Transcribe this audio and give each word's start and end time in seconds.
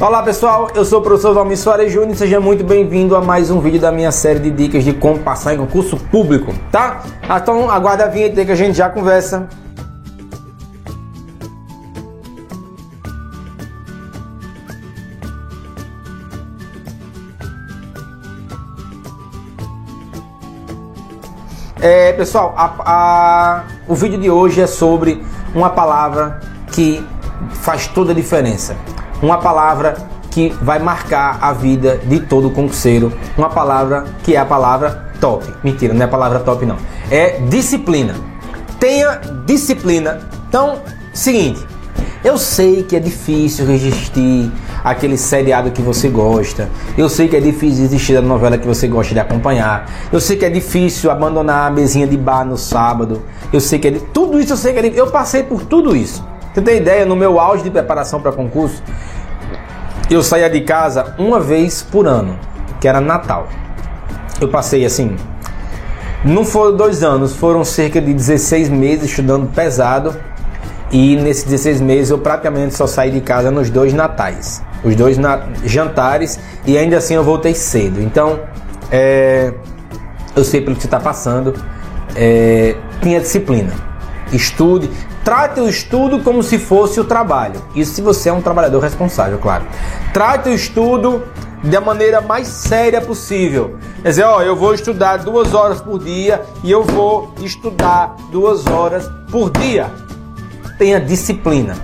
Olá 0.00 0.22
pessoal, 0.22 0.70
eu 0.74 0.82
sou 0.82 1.00
o 1.00 1.02
professor 1.02 1.34
Valmir 1.34 1.58
Soares 1.58 1.92
Júnior 1.92 2.12
e 2.12 2.16
seja 2.16 2.40
muito 2.40 2.64
bem-vindo 2.64 3.14
a 3.14 3.20
mais 3.20 3.50
um 3.50 3.60
vídeo 3.60 3.78
da 3.78 3.92
minha 3.92 4.10
série 4.10 4.38
de 4.38 4.50
dicas 4.50 4.82
de 4.82 4.94
como 4.94 5.18
passar 5.18 5.52
em 5.52 5.58
concurso 5.58 5.98
público, 5.98 6.54
tá? 6.72 7.02
Então 7.22 7.70
aguarda 7.70 8.04
a 8.04 8.08
vinheta 8.08 8.42
que 8.42 8.50
a 8.50 8.54
gente 8.54 8.78
já 8.78 8.88
conversa. 8.88 9.46
É, 21.78 22.14
pessoal, 22.14 22.54
a, 22.56 22.72
a, 22.86 23.64
o 23.86 23.94
vídeo 23.94 24.18
de 24.18 24.30
hoje 24.30 24.62
é 24.62 24.66
sobre 24.66 25.22
uma 25.54 25.68
palavra 25.68 26.40
que 26.72 27.06
faz 27.50 27.86
toda 27.86 28.12
a 28.12 28.14
diferença 28.14 28.74
uma 29.22 29.38
palavra 29.38 29.96
que 30.30 30.50
vai 30.62 30.78
marcar 30.78 31.38
a 31.40 31.52
vida 31.52 32.00
de 32.04 32.20
todo 32.20 32.50
concurseiro, 32.50 33.12
uma 33.36 33.48
palavra 33.48 34.04
que 34.22 34.36
é 34.36 34.38
a 34.38 34.44
palavra 34.44 35.10
top. 35.20 35.44
Mentira, 35.62 35.92
não 35.92 36.02
é 36.02 36.04
a 36.04 36.08
palavra 36.08 36.40
top 36.40 36.64
não. 36.64 36.76
É 37.10 37.40
disciplina. 37.48 38.14
Tenha 38.78 39.20
disciplina. 39.44 40.20
Então, 40.48 40.78
seguinte, 41.12 41.64
eu 42.24 42.38
sei 42.38 42.82
que 42.82 42.96
é 42.96 43.00
difícil 43.00 43.66
resistir 43.66 44.50
aquele 44.84 45.16
seriado 45.16 45.70
que 45.70 45.82
você 45.82 46.08
gosta. 46.08 46.68
Eu 46.96 47.08
sei 47.08 47.28
que 47.28 47.36
é 47.36 47.40
difícil 47.40 47.82
desistir 47.82 48.14
da 48.14 48.22
novela 48.22 48.56
que 48.56 48.66
você 48.66 48.86
gosta 48.86 49.12
de 49.12 49.20
acompanhar. 49.20 49.90
Eu 50.12 50.20
sei 50.20 50.36
que 50.36 50.44
é 50.44 50.50
difícil 50.50 51.10
abandonar 51.10 51.68
a 51.68 51.70
mesinha 51.70 52.06
de 52.06 52.16
bar 52.16 52.44
no 52.44 52.56
sábado. 52.56 53.22
Eu 53.52 53.60
sei 53.60 53.78
que 53.78 53.88
é 53.88 53.92
tudo 54.12 54.40
isso 54.40 54.52
eu 54.52 54.56
sei 54.56 54.72
que 54.72 54.80
é. 54.80 55.00
Eu 55.00 55.08
passei 55.08 55.42
por 55.42 55.64
tudo 55.64 55.96
isso. 55.96 56.24
Você 56.52 56.62
tem 56.62 56.78
ideia, 56.78 57.06
no 57.06 57.14
meu 57.14 57.38
auge 57.38 57.62
de 57.62 57.70
preparação 57.70 58.20
para 58.20 58.32
concurso, 58.32 58.82
eu 60.10 60.22
saía 60.24 60.50
de 60.50 60.60
casa 60.62 61.14
uma 61.16 61.38
vez 61.38 61.82
por 61.82 62.06
ano, 62.06 62.36
que 62.80 62.88
era 62.88 63.00
Natal. 63.00 63.48
Eu 64.40 64.48
passei 64.48 64.84
assim, 64.84 65.16
não 66.24 66.44
foram 66.44 66.76
dois 66.76 67.04
anos, 67.04 67.36
foram 67.36 67.64
cerca 67.64 68.00
de 68.00 68.12
16 68.12 68.68
meses 68.68 69.10
estudando 69.10 69.48
pesado. 69.54 70.14
E 70.90 71.14
nesses 71.14 71.44
16 71.44 71.80
meses 71.80 72.10
eu 72.10 72.18
praticamente 72.18 72.74
só 72.74 72.84
saí 72.84 73.12
de 73.12 73.20
casa 73.20 73.48
nos 73.48 73.70
dois 73.70 73.94
natais, 73.94 74.60
os 74.82 74.96
dois 74.96 75.16
na 75.16 75.46
jantares, 75.64 76.40
e 76.66 76.76
ainda 76.76 76.96
assim 76.96 77.14
eu 77.14 77.22
voltei 77.22 77.54
cedo. 77.54 78.02
Então, 78.02 78.40
é, 78.90 79.54
eu 80.34 80.42
sei 80.42 80.60
pelo 80.60 80.74
que 80.74 80.82
você 80.82 80.88
está 80.88 80.98
passando, 80.98 81.54
é, 82.16 82.74
tinha 83.00 83.20
disciplina. 83.20 83.89
Estude, 84.32 84.90
Trate 85.24 85.60
o 85.60 85.68
estudo 85.68 86.20
como 86.20 86.42
se 86.42 86.58
fosse 86.58 86.98
o 86.98 87.04
trabalho. 87.04 87.60
Isso 87.74 87.94
se 87.94 88.02
você 88.02 88.30
é 88.30 88.32
um 88.32 88.40
trabalhador 88.40 88.80
responsável, 88.80 89.38
claro. 89.38 89.64
Trate 90.14 90.48
o 90.48 90.54
estudo 90.54 91.22
da 91.62 91.80
maneira 91.80 92.22
mais 92.22 92.48
séria 92.48 93.02
possível. 93.02 93.76
Quer 94.02 94.08
dizer, 94.08 94.24
ó, 94.24 94.40
eu 94.40 94.56
vou 94.56 94.72
estudar 94.72 95.18
duas 95.18 95.52
horas 95.52 95.80
por 95.80 95.98
dia 95.98 96.42
e 96.64 96.70
eu 96.70 96.82
vou 96.82 97.34
estudar 97.42 98.16
duas 98.32 98.66
horas 98.66 99.10
por 99.30 99.50
dia. 99.50 99.90
Tenha 100.78 100.98
disciplina. 100.98 101.76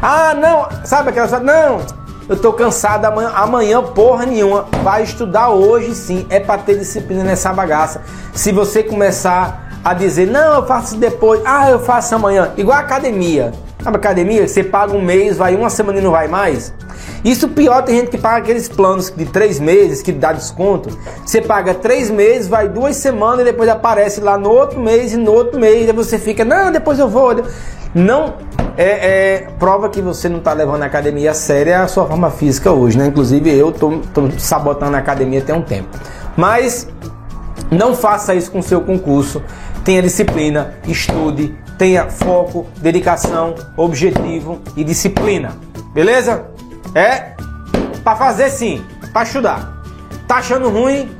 Ah, 0.00 0.32
não, 0.32 0.68
sabe 0.84 1.10
aquela 1.10 1.40
não, 1.40 1.80
eu 2.28 2.36
tô 2.36 2.52
cansado 2.52 3.04
amanhã, 3.04 3.32
amanhã 3.34 3.82
porra 3.82 4.26
nenhuma. 4.26 4.66
Vai 4.82 5.02
estudar 5.02 5.50
hoje 5.50 5.94
sim, 5.94 6.26
é 6.30 6.38
para 6.38 6.62
ter 6.62 6.78
disciplina 6.78 7.24
nessa 7.24 7.52
bagaça. 7.52 8.02
Se 8.32 8.52
você 8.52 8.82
começar 8.82 9.63
a 9.84 9.92
dizer, 9.92 10.26
não, 10.26 10.54
eu 10.54 10.66
faço 10.66 10.96
depois, 10.96 11.42
ah, 11.44 11.70
eu 11.70 11.78
faço 11.78 12.14
amanhã. 12.14 12.52
Igual 12.56 12.78
a 12.78 12.80
academia. 12.80 13.52
Sabe 13.82 13.98
academia? 13.98 14.48
Você 14.48 14.64
paga 14.64 14.96
um 14.96 15.02
mês, 15.02 15.36
vai 15.36 15.54
uma 15.54 15.68
semana 15.68 15.98
e 15.98 16.00
não 16.00 16.10
vai 16.10 16.26
mais. 16.26 16.72
Isso 17.22 17.48
pior, 17.48 17.82
tem 17.82 17.96
gente 17.96 18.10
que 18.10 18.16
paga 18.16 18.38
aqueles 18.38 18.66
planos 18.66 19.10
de 19.14 19.26
três 19.26 19.60
meses 19.60 20.00
que 20.00 20.10
dá 20.10 20.32
desconto. 20.32 20.88
Você 21.24 21.42
paga 21.42 21.74
três 21.74 22.10
meses, 22.10 22.48
vai 22.48 22.66
duas 22.66 22.96
semanas 22.96 23.40
e 23.40 23.44
depois 23.44 23.68
aparece 23.68 24.22
lá 24.22 24.38
no 24.38 24.50
outro 24.50 24.80
mês 24.80 25.12
e 25.12 25.18
no 25.18 25.30
outro 25.32 25.60
mês. 25.60 25.86
E 25.86 25.92
você 25.92 26.18
fica, 26.18 26.46
não, 26.46 26.72
depois 26.72 26.98
eu 26.98 27.08
vou. 27.08 27.44
Não 27.94 28.34
é, 28.76 28.84
é 29.36 29.48
prova 29.58 29.90
que 29.90 30.00
você 30.00 30.30
não 30.30 30.38
está 30.38 30.54
levando 30.54 30.82
a 30.82 30.86
academia 30.86 31.30
a 31.30 31.34
sério 31.34 31.76
a 31.76 31.86
sua 31.86 32.06
forma 32.06 32.30
física 32.30 32.72
hoje, 32.72 32.96
né? 32.96 33.06
Inclusive 33.06 33.50
eu 33.54 33.68
estou 33.68 34.02
sabotando 34.38 34.96
a 34.96 34.98
academia 34.98 35.42
tem 35.42 35.54
um 35.54 35.62
tempo. 35.62 35.88
Mas 36.36 36.88
não 37.70 37.94
faça 37.94 38.34
isso 38.34 38.50
com 38.50 38.60
o 38.60 38.62
seu 38.62 38.80
concurso 38.80 39.42
tenha 39.84 40.02
disciplina, 40.02 40.74
estude, 40.88 41.54
tenha 41.78 42.08
foco, 42.08 42.66
dedicação, 42.78 43.54
objetivo 43.76 44.60
e 44.76 44.82
disciplina. 44.82 45.52
Beleza? 45.92 46.46
É 46.94 47.34
para 48.02 48.16
fazer 48.16 48.50
sim, 48.50 48.82
para 49.12 49.22
estudar. 49.22 49.82
Tá 50.26 50.36
achando 50.36 50.70
ruim? 50.70 51.10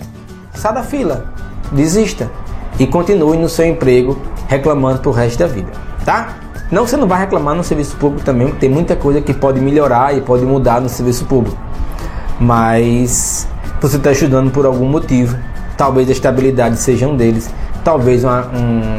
Sai 0.55 0.73
da 0.73 0.83
fila, 0.83 1.33
desista 1.73 2.31
e 2.79 2.87
continue 2.87 3.37
no 3.37 3.49
seu 3.49 3.67
emprego 3.67 4.19
reclamando 4.49 5.01
pro 5.01 5.11
resto 5.11 5.39
da 5.39 5.47
vida, 5.47 5.71
tá? 6.05 6.37
Não, 6.71 6.87
você 6.87 6.97
não 6.97 7.07
vai 7.07 7.21
reclamar 7.21 7.55
no 7.55 7.63
serviço 7.63 7.97
público 7.97 8.25
também, 8.25 8.51
tem 8.53 8.69
muita 8.69 8.97
coisa 8.97 9.21
que 9.21 9.35
pode 9.35 9.61
melhorar 9.61 10.17
e 10.17 10.21
pode 10.21 10.45
mudar 10.45 10.81
no 10.81 10.89
serviço 10.89 11.25
público. 11.27 11.57
Mas 12.41 13.47
você 13.81 13.97
está 13.97 14.13
estudando 14.13 14.51
por 14.51 14.65
algum 14.65 14.89
motivo, 14.89 15.37
talvez 15.77 16.09
a 16.09 16.13
estabilidade 16.13 16.79
seja 16.79 17.07
um 17.07 17.17
deles 17.17 17.51
talvez 17.85 18.25
uma, 18.25 18.47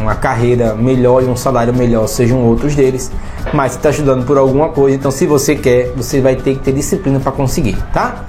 uma 0.02 0.16
carreira 0.16 0.76
melhor 0.76 1.24
e 1.24 1.26
um 1.26 1.36
salário 1.36 1.74
melhor 1.74 2.08
sejam 2.08 2.46
outros 2.46 2.76
deles, 2.76 3.12
mas 3.52 3.72
você 3.72 3.78
está 3.80 3.90
estudando 3.90 4.26
por 4.26 4.38
alguma 4.38 4.70
coisa, 4.70 4.96
então 4.96 5.10
se 5.10 5.26
você 5.26 5.56
quer, 5.56 5.92
você 5.96 6.22
vai 6.22 6.36
ter 6.36 6.54
que 6.56 6.60
ter 6.60 6.72
disciplina 6.72 7.20
para 7.20 7.32
conseguir, 7.32 7.76
tá? 7.92 8.26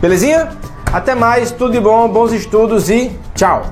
Belezinha? 0.00 0.48
Até 0.92 1.14
mais, 1.14 1.52
tudo 1.52 1.72
de 1.72 1.80
bom, 1.80 2.08
bons 2.08 2.32
estudos 2.32 2.90
e 2.90 3.12
tchau! 3.34 3.62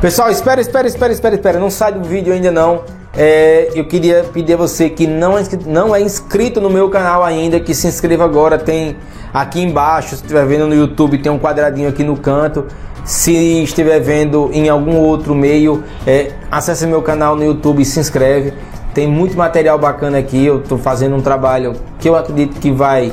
Pessoal, 0.00 0.30
espera, 0.30 0.60
espera, 0.60 0.88
espera, 0.88 1.12
espera, 1.12 1.34
espera, 1.34 1.60
não 1.60 1.70
sai 1.70 1.92
do 1.92 2.02
vídeo 2.02 2.32
ainda 2.32 2.50
não. 2.50 2.82
É, 3.14 3.70
eu 3.74 3.84
queria 3.84 4.24
pedir 4.32 4.54
a 4.54 4.56
você 4.56 4.88
que 4.88 5.06
não 5.06 5.36
é, 5.36 5.42
inscrito, 5.42 5.68
não 5.68 5.94
é 5.94 6.00
inscrito 6.00 6.60
no 6.60 6.70
meu 6.70 6.88
canal 6.88 7.22
ainda, 7.22 7.60
que 7.60 7.74
se 7.74 7.86
inscreva 7.86 8.24
agora. 8.24 8.58
Tem 8.58 8.96
aqui 9.32 9.60
embaixo, 9.60 10.10
se 10.10 10.14
estiver 10.16 10.46
vendo 10.46 10.66
no 10.66 10.74
YouTube, 10.74 11.18
tem 11.18 11.30
um 11.30 11.38
quadradinho 11.38 11.88
aqui 11.88 12.02
no 12.02 12.16
canto. 12.16 12.66
Se 13.04 13.62
estiver 13.62 14.00
vendo 14.00 14.48
em 14.52 14.68
algum 14.68 14.96
outro 14.96 15.34
meio, 15.34 15.82
é, 16.06 16.32
acesse 16.50 16.86
meu 16.86 17.02
canal 17.02 17.36
no 17.36 17.44
YouTube 17.44 17.82
e 17.82 17.84
se 17.84 18.00
inscreve. 18.00 18.54
Tem 18.94 19.08
muito 19.08 19.36
material 19.36 19.78
bacana 19.78 20.18
aqui. 20.18 20.44
Eu 20.44 20.60
estou 20.60 20.78
fazendo 20.78 21.16
um 21.16 21.20
trabalho 21.20 21.74
que 21.98 22.08
eu 22.08 22.16
acredito 22.16 22.60
que 22.60 22.70
vai, 22.70 23.12